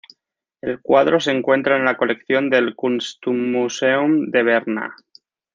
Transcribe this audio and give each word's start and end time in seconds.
El 0.61 0.81
cuadro 0.81 1.19
se 1.19 1.29
encuentra 1.29 1.77
en 1.77 1.85
la 1.85 1.95
colección 1.95 2.49
del 2.49 2.73
Kunstmuseum 2.75 4.31
de 4.31 4.41
Berna. 4.41 4.95